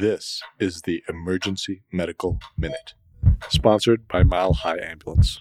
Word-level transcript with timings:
This 0.00 0.42
is 0.58 0.82
the 0.82 1.04
Emergency 1.08 1.82
Medical 1.92 2.40
Minute, 2.58 2.94
sponsored 3.48 4.08
by 4.08 4.24
Mile 4.24 4.52
High 4.52 4.80
Ambulance. 4.80 5.38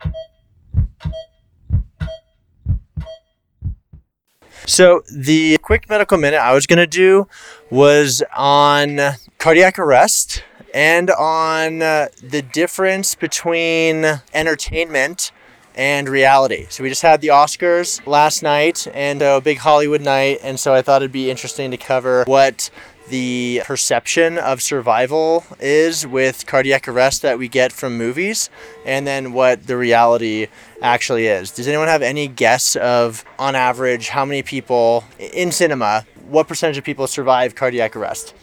So, 4.68 5.02
the 5.12 5.58
quick 5.58 5.90
medical 5.90 6.20
minute 6.20 6.38
I 6.38 6.54
was 6.54 6.68
going 6.68 6.78
to 6.78 6.86
do 6.86 7.28
was 7.72 8.22
on 8.36 9.00
cardiac 9.40 9.80
arrest 9.80 10.44
and 10.72 11.10
on 11.10 11.82
uh, 11.82 12.10
the 12.22 12.44
difference 12.44 13.16
between 13.16 14.22
entertainment 14.36 15.32
and 15.76 16.08
reality. 16.08 16.68
So, 16.70 16.84
we 16.84 16.90
just 16.90 17.02
had 17.02 17.22
the 17.22 17.30
Oscars 17.30 18.06
last 18.06 18.44
night 18.44 18.88
and 18.94 19.22
a 19.22 19.42
big 19.42 19.60
Hollywood 19.60 20.02
night, 20.02 20.40
and 20.44 20.60
so 20.60 20.74
I 20.74 20.82
thought 20.82 21.02
it'd 21.02 21.12
be 21.12 21.30
interesting 21.30 21.72
to 21.72 21.78
cover 21.78 22.24
what 22.26 22.70
the 23.10 23.62
perception 23.66 24.38
of 24.38 24.62
survival 24.62 25.46
is 25.60 26.08
with 26.08 26.46
cardiac 26.46 26.88
arrest 26.88 27.22
that 27.22 27.38
we 27.38 27.48
get 27.48 27.72
from 27.72 27.98
movies 27.98 28.50
and 28.86 29.06
then 29.06 29.34
what 29.34 29.68
the 29.68 29.76
reality 29.76 30.48
actually 30.82 31.28
is. 31.28 31.52
Does 31.52 31.68
anyone 31.68 31.88
have 31.88 32.02
any 32.02 32.28
guess 32.28 32.76
of, 32.78 33.26
on 33.38 33.56
average, 33.56 34.10
how 34.10 34.26
many 34.26 34.42
people 34.42 35.04
in 35.20 35.52
cinema, 35.52 36.06
what 36.30 36.48
percentage 36.48 36.78
of 36.78 36.84
people 36.84 37.08
survive 37.08 37.56
cardiac 37.56 37.96
arrest? 37.96 38.34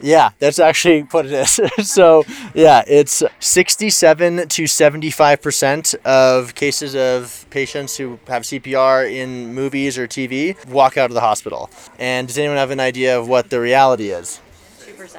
Yeah, 0.00 0.30
that's 0.38 0.58
actually 0.58 1.02
what 1.02 1.26
it 1.26 1.32
is. 1.32 1.60
so, 1.90 2.24
yeah, 2.54 2.82
it's 2.86 3.22
67 3.40 4.48
to 4.48 4.62
75% 4.64 5.94
of 6.04 6.54
cases 6.54 6.94
of 6.94 7.46
patients 7.50 7.96
who 7.96 8.18
have 8.28 8.42
CPR 8.42 9.10
in 9.10 9.54
movies 9.54 9.98
or 9.98 10.06
TV 10.06 10.56
walk 10.66 10.96
out 10.96 11.10
of 11.10 11.14
the 11.14 11.20
hospital. 11.20 11.70
And 11.98 12.28
does 12.28 12.38
anyone 12.38 12.56
have 12.56 12.70
an 12.70 12.80
idea 12.80 13.18
of 13.18 13.28
what 13.28 13.50
the 13.50 13.60
reality 13.60 14.10
is? 14.10 14.40
2%. 14.80 15.16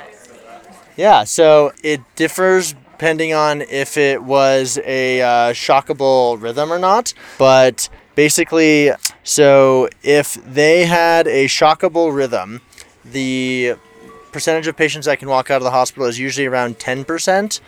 Yeah, 0.95 1.23
so 1.23 1.71
it 1.83 2.01
differs 2.15 2.73
depending 2.99 3.33
on 3.33 3.61
if 3.61 3.95
it 3.95 4.21
was 4.21 4.77
a 4.83 5.21
uh, 5.21 5.53
shockable 5.53 6.41
rhythm 6.41 6.71
or 6.73 6.77
not. 6.77 7.13
But 7.37 7.87
basically, 8.15 8.91
so 9.23 9.87
if 10.03 10.33
they 10.33 10.85
had 10.85 11.25
a 11.25 11.45
shockable 11.45 12.13
rhythm, 12.13 12.59
the 13.05 13.75
percentage 14.31 14.67
of 14.67 14.75
patients 14.75 15.05
that 15.05 15.19
can 15.19 15.29
walk 15.29 15.49
out 15.49 15.57
of 15.57 15.63
the 15.63 15.71
hospital 15.71 16.07
is 16.07 16.19
usually 16.19 16.47
around 16.47 16.79
10%. 16.79 17.59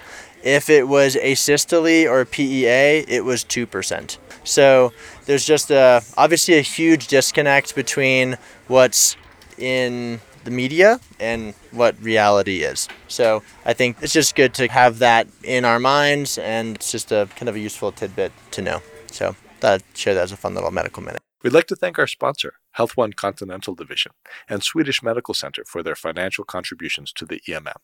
If 0.44 0.70
it 0.70 0.88
was 0.88 1.16
asystole 1.16 2.10
or 2.10 2.22
a 2.22 2.26
PEA, 2.26 3.06
it 3.08 3.24
was 3.24 3.44
2%. 3.44 4.18
So 4.44 4.92
there's 5.26 5.46
just 5.46 5.70
a, 5.70 6.02
obviously 6.18 6.58
a 6.58 6.62
huge 6.62 7.08
disconnect 7.08 7.76
between 7.76 8.38
what's 8.68 9.16
in 9.58 10.20
the 10.44 10.52
media 10.52 11.00
and 11.20 11.54
what 11.72 12.02
reality 12.02 12.64
is. 12.64 12.88
So 13.08 13.44
I 13.66 13.74
think 13.74 13.98
it's 14.02 14.14
just 14.14 14.36
good 14.36 14.54
to 14.56 14.68
have 14.68 15.00
that 15.00 15.28
in 15.44 15.66
our 15.66 15.80
minds 15.80 16.38
and 16.38 16.76
it's 16.76 16.92
just 16.92 17.12
a 17.12 17.30
kind 17.36 17.50
of 17.50 17.56
a 17.56 17.60
useful 17.60 17.92
tidbit 17.92 18.32
to 18.52 18.62
know. 18.62 18.82
So 19.12 19.36
I'd 19.62 19.84
share 19.94 20.16
that 20.16 20.24
as 20.24 20.32
a 20.32 20.38
fun 20.38 20.56
little 20.56 20.72
medical 20.72 21.04
minute. 21.04 21.22
We'd 21.44 21.54
like 21.54 21.68
to 21.68 21.76
thank 21.76 22.00
our 22.00 22.08
sponsor, 22.08 22.56
Health 22.74 22.98
One 22.98 23.14
Continental 23.14 23.76
Division, 23.76 24.14
and 24.50 24.64
Swedish 24.64 25.04
Medical 25.04 25.34
Center 25.34 25.64
for 25.66 25.84
their 25.84 25.96
financial 25.96 26.44
contributions 26.44 27.12
to 27.14 27.26
the 27.26 27.42
EMM. 27.48 27.76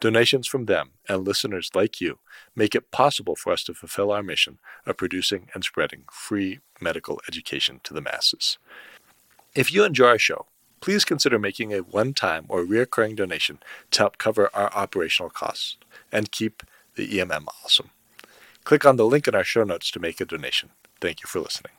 Donations 0.00 0.46
from 0.46 0.64
them 0.64 0.92
and 1.08 1.26
listeners 1.26 1.70
like 1.74 2.00
you 2.00 2.18
make 2.56 2.74
it 2.74 2.90
possible 2.90 3.36
for 3.36 3.52
us 3.52 3.62
to 3.64 3.74
fulfill 3.74 4.10
our 4.10 4.22
mission 4.22 4.58
of 4.86 4.96
producing 4.96 5.48
and 5.54 5.62
spreading 5.62 6.04
free 6.10 6.60
medical 6.80 7.20
education 7.28 7.80
to 7.84 7.92
the 7.92 8.00
masses. 8.00 8.58
If 9.54 9.72
you 9.72 9.84
enjoy 9.84 10.06
our 10.06 10.18
show, 10.18 10.46
please 10.80 11.04
consider 11.04 11.38
making 11.38 11.72
a 11.72 11.80
one 11.80 12.14
time 12.14 12.46
or 12.48 12.64
recurring 12.64 13.14
donation 13.14 13.58
to 13.90 13.98
help 14.00 14.16
cover 14.16 14.48
our 14.54 14.72
operational 14.74 15.30
costs 15.30 15.76
and 16.10 16.32
keep 16.32 16.62
the 16.94 17.06
EMM 17.06 17.46
awesome. 17.62 17.90
Click 18.64 18.86
on 18.86 18.96
the 18.96 19.06
link 19.06 19.28
in 19.28 19.34
our 19.34 19.44
show 19.44 19.64
notes 19.64 19.90
to 19.90 20.00
make 20.00 20.20
a 20.20 20.24
donation. 20.24 20.70
Thank 21.00 21.22
you 21.22 21.26
for 21.26 21.40
listening. 21.40 21.72